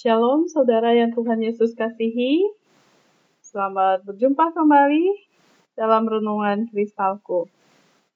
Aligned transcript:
Shalom 0.00 0.48
saudara 0.48 0.96
yang 0.96 1.12
Tuhan 1.12 1.44
Yesus 1.44 1.76
kasihi. 1.76 2.40
Selamat 3.44 4.00
berjumpa 4.08 4.48
kembali 4.56 5.12
dalam 5.76 6.08
renungan 6.08 6.72
kristalku. 6.72 7.52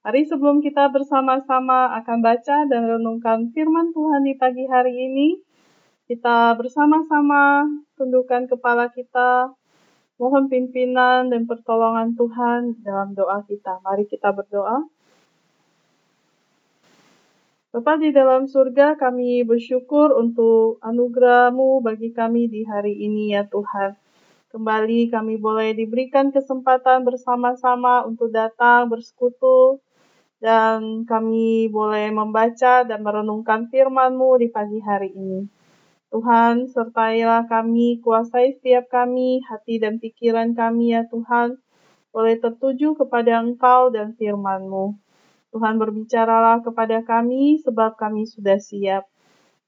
Hari 0.01 0.25
sebelum 0.25 0.65
kita 0.65 0.89
bersama-sama 0.89 1.93
akan 2.01 2.25
baca 2.25 2.65
dan 2.73 2.89
renungkan 2.89 3.53
firman 3.53 3.93
Tuhan 3.93 4.25
di 4.25 4.33
pagi 4.33 4.65
hari 4.65 4.97
ini, 4.97 5.45
kita 6.09 6.57
bersama-sama 6.57 7.69
tundukkan 8.01 8.49
kepala 8.49 8.89
kita, 8.89 9.53
mohon 10.17 10.49
pimpinan 10.49 11.29
dan 11.29 11.45
pertolongan 11.45 12.17
Tuhan 12.17 12.81
dalam 12.81 13.13
doa 13.13 13.45
kita. 13.45 13.85
Mari 13.85 14.09
kita 14.09 14.33
berdoa. 14.33 14.89
Bapa 17.75 17.99
di 17.99 18.15
dalam 18.15 18.47
surga, 18.47 18.95
kami 18.95 19.43
bersyukur 19.43 20.15
untuk 20.15 20.79
anugerah-Mu 20.79 21.83
bagi 21.83 22.15
kami 22.15 22.47
di 22.47 22.63
hari 22.63 22.95
ini 23.03 23.35
ya 23.35 23.51
Tuhan. 23.51 23.99
Kembali 24.55 25.11
kami 25.11 25.43
boleh 25.43 25.75
diberikan 25.75 26.31
kesempatan 26.31 27.03
bersama-sama 27.03 28.07
untuk 28.07 28.31
datang 28.31 28.87
bersekutu 28.87 29.83
dan 30.39 31.03
kami 31.03 31.67
boleh 31.67 32.15
membaca 32.15 32.87
dan 32.87 33.03
merenungkan 33.03 33.67
firman-Mu 33.67 34.39
di 34.39 34.55
pagi 34.55 34.79
hari 34.79 35.11
ini. 35.11 35.51
Tuhan, 36.15 36.71
sertailah 36.71 37.51
kami, 37.51 37.99
kuasai 37.99 38.55
setiap 38.55 38.87
kami, 38.87 39.43
hati 39.51 39.83
dan 39.83 39.99
pikiran 39.99 40.55
kami 40.55 40.95
ya 40.95 41.11
Tuhan, 41.11 41.59
boleh 42.15 42.39
tertuju 42.39 42.95
kepada 42.95 43.43
Engkau 43.43 43.91
dan 43.91 44.15
firman-Mu. 44.15 45.04
Tuhan 45.55 45.79
berbicaralah 45.79 46.67
kepada 46.67 47.07
kami 47.07 47.63
sebab 47.63 47.95
kami 47.95 48.27
sudah 48.27 48.59
siap. 48.59 49.07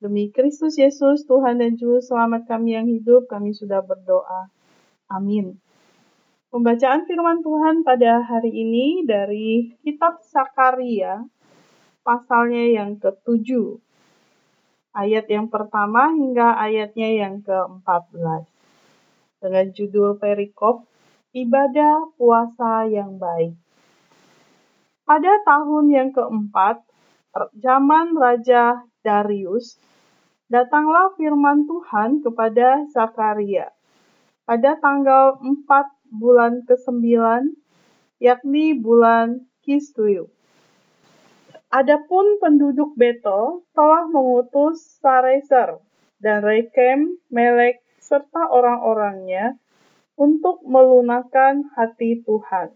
Demi 0.02 0.34
Kristus 0.34 0.74
Yesus, 0.74 1.22
Tuhan 1.30 1.62
dan 1.62 1.78
Juru 1.78 2.02
Selamat 2.02 2.42
kami 2.50 2.74
yang 2.74 2.90
hidup, 2.90 3.30
kami 3.30 3.54
sudah 3.54 3.86
berdoa. 3.86 4.50
Amin. 5.06 5.62
Pembacaan 6.50 7.06
firman 7.06 7.38
Tuhan 7.38 7.86
pada 7.86 8.18
hari 8.18 8.50
ini 8.50 9.06
dari 9.06 9.78
kitab 9.86 10.26
Sakaria, 10.26 11.22
pasalnya 12.02 12.66
yang 12.66 12.98
ke-7. 12.98 13.78
Ayat 14.90 15.30
yang 15.30 15.46
pertama 15.46 16.10
hingga 16.10 16.58
ayatnya 16.58 17.14
yang 17.14 17.46
ke-14. 17.46 18.42
Dengan 19.38 19.66
judul 19.70 20.18
perikop, 20.18 20.82
Ibadah 21.30 22.10
Puasa 22.18 22.90
yang 22.90 23.22
Baik. 23.22 23.65
Pada 25.06 25.38
tahun 25.46 25.86
yang 25.86 26.10
keempat, 26.10 26.82
zaman 27.62 28.18
Raja 28.18 28.82
Darius, 29.06 29.78
datanglah 30.50 31.14
firman 31.14 31.62
Tuhan 31.70 32.26
kepada 32.26 32.82
Zakaria 32.90 33.70
pada 34.46 34.78
tanggal 34.78 35.42
4 35.42 35.62
bulan 36.10 36.62
ke-9, 36.70 37.06
yakni 38.22 38.78
bulan 38.78 39.42
Kislew. 39.66 40.30
Adapun 41.70 42.38
penduduk 42.38 42.94
Betel 42.94 43.66
telah 43.74 44.06
mengutus 44.06 45.02
Sarezer 45.02 45.82
dan 46.22 46.46
Rekem, 46.46 47.18
Melek, 47.26 47.82
serta 47.98 48.46
orang-orangnya 48.50 49.58
untuk 50.14 50.62
melunakkan 50.62 51.66
hati 51.74 52.22
Tuhan 52.22 52.70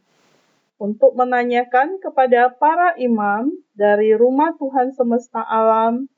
untuk 0.80 1.12
menanyakan 1.12 2.00
kepada 2.00 2.56
para 2.56 2.96
imam 2.96 3.52
dari 3.76 4.16
rumah 4.16 4.56
Tuhan 4.56 4.96
semesta 4.96 5.44
alam 5.44 6.08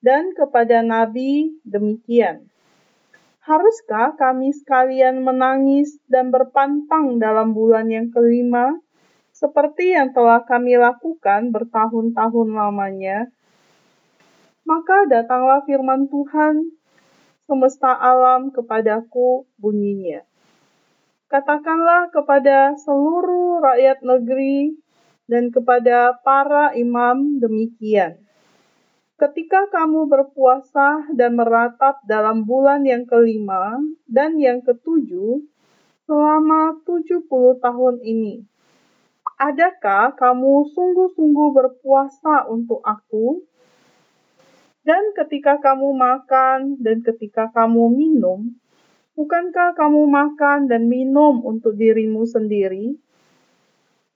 dan 0.00 0.32
kepada 0.32 0.80
nabi 0.80 1.60
demikian. 1.68 2.48
Haruskah 3.44 4.16
kami 4.16 4.52
sekalian 4.52 5.24
menangis 5.24 6.00
dan 6.08 6.32
berpantang 6.32 7.20
dalam 7.20 7.52
bulan 7.52 7.88
yang 7.88 8.08
kelima, 8.12 8.76
seperti 9.32 9.96
yang 9.96 10.12
telah 10.12 10.44
kami 10.44 10.76
lakukan 10.76 11.48
bertahun-tahun 11.52 12.48
lamanya? 12.52 13.32
Maka 14.68 15.08
datanglah 15.08 15.64
firman 15.64 16.12
Tuhan 16.12 16.76
semesta 17.48 17.96
alam 17.96 18.52
kepadaku 18.52 19.48
bunyinya. 19.56 20.27
Katakanlah 21.28 22.08
kepada 22.08 22.72
seluruh 22.80 23.60
rakyat 23.60 24.00
negeri 24.00 24.80
dan 25.28 25.52
kepada 25.52 26.16
para 26.24 26.72
imam 26.72 27.36
demikian. 27.36 28.16
Ketika 29.20 29.68
kamu 29.68 30.08
berpuasa 30.08 31.12
dan 31.12 31.36
meratap 31.36 32.00
dalam 32.08 32.48
bulan 32.48 32.80
yang 32.88 33.04
kelima 33.04 33.76
dan 34.08 34.40
yang 34.40 34.64
ketujuh 34.64 35.44
selama 36.08 36.80
tujuh 36.88 37.20
puluh 37.28 37.60
tahun 37.60 38.00
ini, 38.00 38.48
adakah 39.36 40.16
kamu 40.16 40.72
sungguh-sungguh 40.72 41.48
berpuasa 41.52 42.48
untuk 42.48 42.80
aku? 42.80 43.44
Dan 44.80 45.12
ketika 45.12 45.60
kamu 45.60 45.92
makan 45.92 46.80
dan 46.80 47.04
ketika 47.04 47.52
kamu 47.52 47.92
minum, 47.92 48.56
Bukankah 49.18 49.74
kamu 49.74 50.06
makan 50.06 50.70
dan 50.70 50.86
minum 50.86 51.42
untuk 51.42 51.74
dirimu 51.74 52.22
sendiri? 52.22 52.94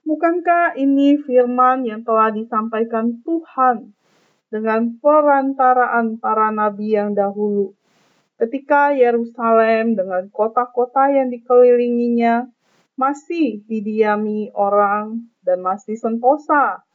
Bukankah 0.07 0.79
ini 0.79 1.19
firman 1.19 1.83
yang 1.83 2.07
telah 2.07 2.31
disampaikan 2.31 3.19
Tuhan 3.27 3.99
dengan 4.47 4.95
perantaraan 5.03 6.23
para 6.23 6.55
nabi 6.55 6.95
yang 6.95 7.19
dahulu? 7.19 7.75
Ketika 8.39 8.95
Yerusalem 8.95 9.99
dengan 9.99 10.31
kota-kota 10.31 11.11
yang 11.11 11.35
dikelilinginya 11.35 12.47
masih 12.95 13.67
didiami 13.67 14.55
orang 14.55 15.27
dan 15.43 15.67
masih 15.67 15.99
sentosa, 15.99 16.87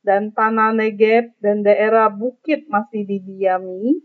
dan 0.00 0.32
tanah 0.32 0.72
Negeb 0.72 1.36
dan 1.44 1.60
daerah 1.60 2.08
bukit 2.08 2.64
masih 2.72 3.04
didiami, 3.04 4.00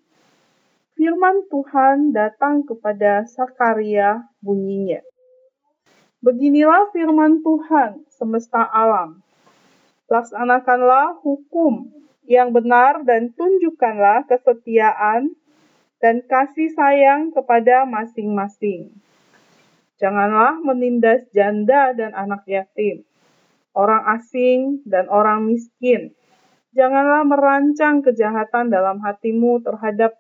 firman 0.96 1.44
Tuhan 1.52 2.16
datang 2.16 2.64
kepada 2.64 3.28
Sakaria 3.28 4.24
bunyinya. 4.40 5.04
Beginilah 6.24 6.90
firman 6.96 7.44
Tuhan 7.44 8.08
semesta 8.10 8.66
alam. 8.66 9.22
Laksanakanlah 10.10 11.22
hukum 11.22 11.92
yang 12.26 12.50
benar 12.56 13.06
dan 13.06 13.30
tunjukkanlah 13.38 14.26
kesetiaan 14.26 15.36
dan 16.02 16.26
kasih 16.26 16.74
sayang 16.74 17.30
kepada 17.36 17.86
masing-masing. 17.86 18.96
Janganlah 19.96 20.60
menindas 20.60 21.24
janda 21.32 21.96
dan 21.96 22.12
anak 22.12 22.44
yatim, 22.50 23.08
orang 23.72 24.04
asing 24.18 24.84
dan 24.84 25.08
orang 25.08 25.48
miskin. 25.48 26.12
Janganlah 26.76 27.24
merancang 27.24 28.04
kejahatan 28.04 28.68
dalam 28.68 29.00
hatimu 29.00 29.64
terhadap 29.64 30.20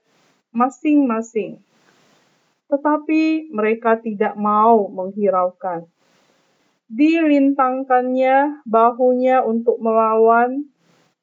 masing-masing. 0.55 1.59
Tetapi 2.71 3.53
mereka 3.53 3.99
tidak 4.01 4.33
mau 4.39 4.87
menghiraukan. 4.89 5.85
Dilintangkannya 6.89 8.65
bahunya 8.65 9.43
untuk 9.43 9.77
melawan 9.83 10.65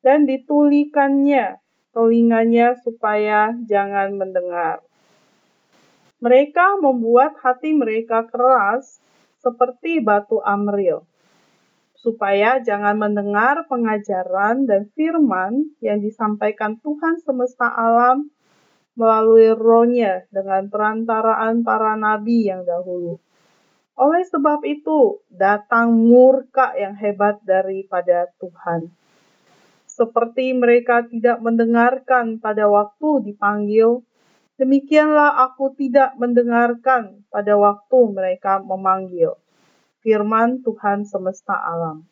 dan 0.05 0.29
ditulikannya 0.29 1.63
telinganya 1.93 2.75
supaya 2.83 3.55
jangan 3.69 4.17
mendengar. 4.17 4.83
Mereka 6.23 6.81
membuat 6.81 7.39
hati 7.43 7.75
mereka 7.75 8.27
keras 8.27 9.03
seperti 9.43 9.99
batu 9.99 10.39
amril, 10.43 11.03
supaya 11.99 12.63
jangan 12.63 12.99
mendengar 12.99 13.67
pengajaran 13.67 14.67
dan 14.67 14.91
firman 14.95 15.75
yang 15.83 16.03
disampaikan 16.03 16.79
Tuhan 16.83 17.23
semesta 17.23 17.71
alam 17.71 18.32
melalui 18.93 19.53
rohnya 19.57 20.29
dengan 20.29 20.69
perantaraan 20.69 21.65
para 21.65 21.97
nabi 21.97 22.49
yang 22.49 22.65
dahulu. 22.67 23.17
Oleh 23.97 24.25
sebab 24.25 24.65
itu, 24.65 25.21
datang 25.29 25.93
murka 25.93 26.73
yang 26.77 26.97
hebat 26.97 27.41
daripada 27.45 28.29
Tuhan. 28.41 28.89
Seperti 29.85 30.57
mereka 30.57 31.05
tidak 31.05 31.45
mendengarkan 31.45 32.41
pada 32.41 32.65
waktu 32.65 33.29
dipanggil, 33.29 34.01
demikianlah 34.57 35.45
aku 35.45 35.77
tidak 35.77 36.17
mendengarkan 36.17 37.29
pada 37.29 37.61
waktu 37.61 37.99
mereka 38.09 38.65
memanggil. 38.65 39.37
Firman 40.01 40.65
Tuhan 40.65 41.05
semesta 41.05 41.55
alam. 41.55 42.09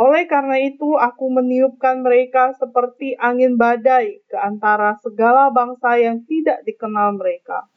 Oleh 0.00 0.24
karena 0.24 0.56
itu, 0.56 0.96
aku 0.96 1.28
meniupkan 1.28 2.00
mereka 2.00 2.56
seperti 2.56 3.20
angin 3.20 3.60
badai 3.60 4.24
ke 4.24 4.36
antara 4.40 4.96
segala 5.04 5.52
bangsa 5.52 6.00
yang 6.00 6.24
tidak 6.24 6.64
dikenal 6.64 7.20
mereka. 7.20 7.68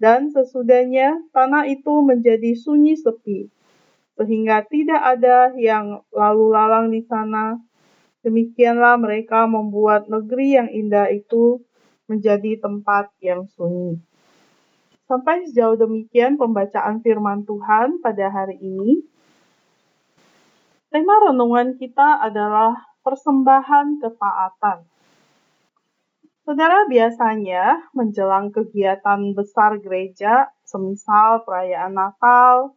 Dan 0.00 0.32
sesudahnya, 0.32 1.20
tanah 1.36 1.68
itu 1.68 2.00
menjadi 2.00 2.56
sunyi 2.56 2.96
sepi, 2.96 3.52
sehingga 4.16 4.64
tidak 4.64 4.96
ada 4.96 5.52
yang 5.60 6.00
lalu 6.08 6.56
lalang 6.56 6.88
di 6.88 7.04
sana. 7.04 7.60
Demikianlah 8.24 8.96
mereka 8.96 9.44
membuat 9.44 10.08
negeri 10.08 10.56
yang 10.56 10.72
indah 10.72 11.12
itu 11.12 11.60
menjadi 12.08 12.64
tempat 12.64 13.12
yang 13.20 13.44
sunyi. 13.44 14.00
Sampai 15.04 15.44
sejauh 15.44 15.76
demikian 15.76 16.40
pembacaan 16.40 17.04
firman 17.04 17.44
Tuhan 17.44 18.00
pada 18.00 18.32
hari 18.32 18.56
ini. 18.56 19.04
Tema 20.90 21.22
renungan 21.22 21.78
kita 21.78 22.18
adalah 22.18 22.74
persembahan 23.06 24.02
ketaatan. 24.02 24.82
Saudara 26.42 26.82
biasanya 26.90 27.94
menjelang 27.94 28.50
kegiatan 28.50 29.30
besar 29.30 29.78
gereja, 29.78 30.50
semisal 30.66 31.46
perayaan 31.46 31.94
Natal, 31.94 32.74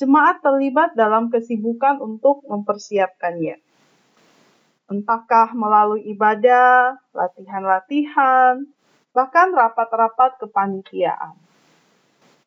jemaat 0.00 0.40
terlibat 0.40 0.96
dalam 0.96 1.28
kesibukan 1.28 2.00
untuk 2.00 2.48
mempersiapkannya. 2.48 3.60
Entahkah 4.88 5.52
melalui 5.52 6.00
ibadah, 6.16 6.96
latihan-latihan, 7.12 8.72
bahkan 9.12 9.52
rapat-rapat 9.52 10.40
kepanitiaan. 10.40 11.36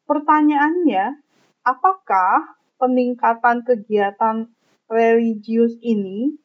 Pertanyaannya, 0.09 1.21
apakah 1.61 2.57
peningkatan 2.81 3.61
kegiatan 3.61 4.57
religius 4.87 5.75
ini 5.83 6.35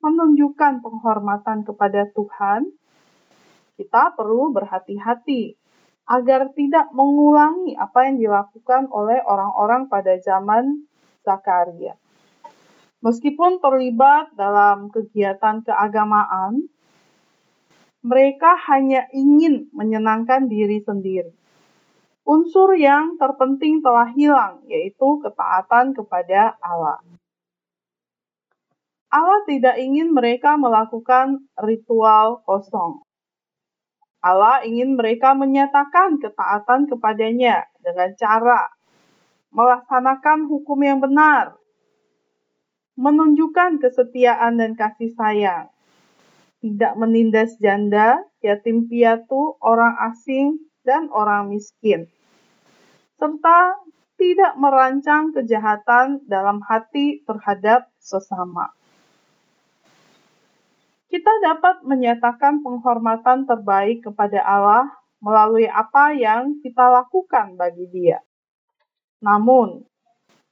menunjukkan 0.00 0.84
penghormatan 0.84 1.64
kepada 1.64 2.08
Tuhan? 2.12 2.72
Kita 3.76 4.16
perlu 4.16 4.56
berhati-hati 4.56 5.52
agar 6.06 6.54
tidak 6.56 6.88
mengulangi 6.94 7.76
apa 7.76 8.08
yang 8.08 8.16
dilakukan 8.16 8.88
oleh 8.88 9.20
orang-orang 9.26 9.90
pada 9.90 10.16
zaman 10.22 10.86
Zakaria. 11.26 11.98
Meskipun 13.04 13.60
terlibat 13.60 14.32
dalam 14.38 14.88
kegiatan 14.88 15.60
keagamaan, 15.66 16.70
mereka 18.00 18.54
hanya 18.70 19.04
ingin 19.12 19.68
menyenangkan 19.74 20.48
diri 20.48 20.80
sendiri 20.80 21.34
unsur 22.26 22.74
yang 22.74 23.14
terpenting 23.16 23.78
telah 23.80 24.10
hilang, 24.10 24.58
yaitu 24.66 25.22
ketaatan 25.22 25.94
kepada 25.94 26.58
Allah. 26.58 26.98
Allah 29.10 29.40
tidak 29.46 29.78
ingin 29.78 30.10
mereka 30.10 30.58
melakukan 30.58 31.46
ritual 31.60 32.42
kosong. 32.42 33.06
Allah 34.24 34.66
ingin 34.66 34.98
mereka 34.98 35.38
menyatakan 35.38 36.18
ketaatan 36.18 36.90
kepadanya 36.90 37.70
dengan 37.78 38.10
cara 38.18 38.66
melaksanakan 39.54 40.50
hukum 40.50 40.82
yang 40.82 40.98
benar, 40.98 41.54
menunjukkan 42.98 43.78
kesetiaan 43.78 44.58
dan 44.58 44.74
kasih 44.74 45.14
sayang, 45.14 45.70
tidak 46.60 46.92
menindas 46.98 47.54
janda, 47.62 48.26
yatim 48.42 48.90
piatu, 48.90 49.54
orang 49.62 49.94
asing, 50.10 50.58
dan 50.82 51.06
orang 51.14 51.54
miskin 51.54 52.10
serta 53.16 53.80
tidak 54.16 54.56
merancang 54.60 55.32
kejahatan 55.32 56.24
dalam 56.28 56.60
hati 56.64 57.24
terhadap 57.24 57.88
sesama. 58.00 58.72
Kita 61.16 61.32
dapat 61.40 61.80
menyatakan 61.80 62.60
penghormatan 62.60 63.48
terbaik 63.48 64.04
kepada 64.04 64.36
Allah 64.36 64.84
melalui 65.24 65.64
apa 65.64 66.12
yang 66.12 66.60
kita 66.60 66.92
lakukan 66.92 67.56
bagi 67.56 67.88
Dia. 67.88 68.20
Namun, 69.24 69.80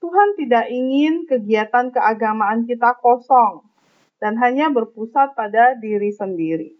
Tuhan 0.00 0.40
tidak 0.40 0.72
ingin 0.72 1.28
kegiatan 1.28 1.92
keagamaan 1.92 2.64
kita 2.64 2.96
kosong 2.96 3.60
dan 4.16 4.40
hanya 4.40 4.72
berpusat 4.72 5.36
pada 5.36 5.76
diri 5.76 6.08
sendiri. 6.16 6.72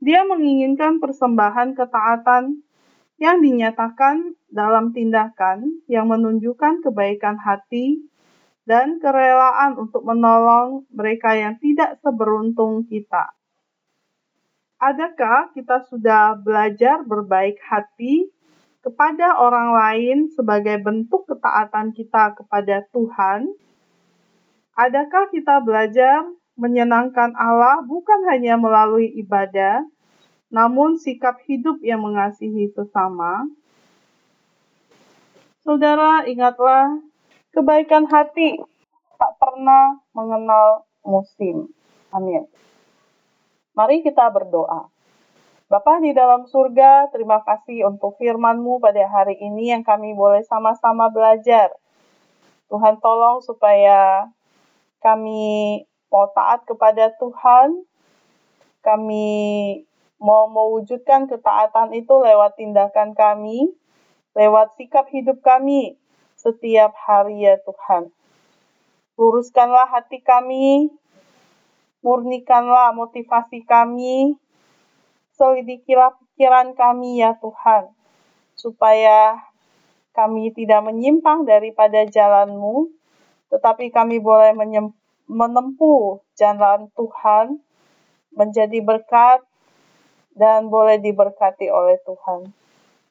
Dia 0.00 0.24
menginginkan 0.24 0.96
persembahan 0.96 1.76
ketaatan 1.76 2.64
yang 3.20 3.44
dinyatakan 3.44 4.32
dalam 4.48 4.96
tindakan 4.96 5.84
yang 5.92 6.08
menunjukkan 6.08 6.80
kebaikan 6.80 7.36
hati 7.36 8.00
dan 8.68 9.00
kerelaan 9.00 9.80
untuk 9.80 10.04
menolong 10.04 10.84
mereka 10.92 11.32
yang 11.32 11.56
tidak 11.56 11.96
seberuntung 12.04 12.84
kita. 12.84 13.32
Adakah 14.76 15.56
kita 15.56 15.88
sudah 15.88 16.36
belajar 16.36 17.00
berbaik 17.00 17.56
hati 17.64 18.28
kepada 18.84 19.40
orang 19.40 19.72
lain 19.72 20.18
sebagai 20.36 20.84
bentuk 20.84 21.24
ketaatan 21.24 21.96
kita 21.96 22.36
kepada 22.36 22.84
Tuhan? 22.92 23.56
Adakah 24.76 25.32
kita 25.32 25.64
belajar 25.64 26.28
menyenangkan 26.60 27.32
Allah 27.40 27.80
bukan 27.88 28.20
hanya 28.28 28.60
melalui 28.60 29.08
ibadah, 29.16 29.80
namun 30.52 31.00
sikap 31.00 31.40
hidup 31.48 31.80
yang 31.80 32.04
mengasihi 32.04 32.68
sesama. 32.76 33.48
Saudara, 35.62 36.22
ingatlah 36.26 36.98
kebaikan 37.52 38.04
hati 38.08 38.60
tak 39.18 39.32
pernah 39.40 39.98
mengenal 40.14 40.86
musim. 41.02 41.70
Amin. 42.14 42.46
Mari 43.74 44.02
kita 44.02 44.30
berdoa. 44.30 44.88
Bapa 45.68 46.00
di 46.00 46.16
dalam 46.16 46.48
surga, 46.48 47.12
terima 47.12 47.44
kasih 47.44 47.84
untuk 47.92 48.16
firman-Mu 48.16 48.80
pada 48.80 49.04
hari 49.04 49.36
ini 49.36 49.68
yang 49.68 49.84
kami 49.84 50.16
boleh 50.16 50.40
sama-sama 50.48 51.12
belajar. 51.12 51.76
Tuhan 52.72 52.96
tolong 53.04 53.44
supaya 53.44 54.32
kami 55.04 55.84
mau 56.08 56.24
taat 56.32 56.64
kepada 56.64 57.12
Tuhan, 57.20 57.84
kami 58.80 59.28
mau 60.16 60.48
mewujudkan 60.48 61.28
ketaatan 61.28 61.92
itu 61.92 62.16
lewat 62.16 62.56
tindakan 62.56 63.12
kami, 63.12 63.68
lewat 64.32 64.72
sikap 64.80 65.04
hidup 65.12 65.44
kami 65.44 66.00
setiap 66.38 66.94
hari 66.94 67.42
ya 67.44 67.58
Tuhan. 67.66 68.14
Luruskanlah 69.18 69.90
hati 69.90 70.22
kami, 70.22 70.94
murnikanlah 72.06 72.94
motivasi 72.94 73.66
kami, 73.66 74.38
selidikilah 75.34 76.14
pikiran 76.14 76.78
kami 76.78 77.18
ya 77.18 77.34
Tuhan, 77.42 77.90
supaya 78.54 79.42
kami 80.14 80.54
tidak 80.54 80.86
menyimpang 80.86 81.42
daripada 81.42 82.06
jalanmu, 82.06 82.94
tetapi 83.50 83.90
kami 83.90 84.22
boleh 84.22 84.54
menempuh 85.26 86.22
jalan 86.38 86.86
Tuhan, 86.94 87.58
menjadi 88.30 88.78
berkat 88.78 89.42
dan 90.38 90.70
boleh 90.70 91.02
diberkati 91.02 91.66
oleh 91.66 91.98
Tuhan. 92.06 92.54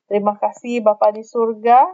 Terima 0.07 0.39
kasih 0.39 0.79
Bapa 0.79 1.11
di 1.11 1.27
surga, 1.27 1.91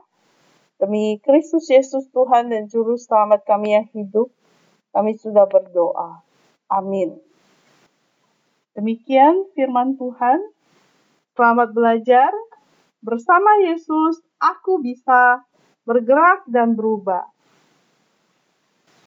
demi 0.77 1.18
Kristus 1.22 1.68
Yesus 1.68 2.08
Tuhan 2.13 2.53
dan 2.53 2.70
Juru 2.70 2.96
Selamat 2.96 3.42
kami 3.44 3.74
yang 3.74 3.88
hidup, 3.92 4.30
kami 4.94 5.18
sudah 5.18 5.50
berdoa. 5.50 6.22
Amin. 6.70 7.18
Demikian 8.77 9.50
firman 9.58 9.98
Tuhan. 9.98 10.39
Selamat 11.34 11.74
belajar. 11.74 12.30
Bersama 13.01 13.58
Yesus, 13.65 14.22
aku 14.38 14.80
bisa 14.80 15.42
bergerak 15.84 16.46
dan 16.48 16.77
berubah. 16.77 17.32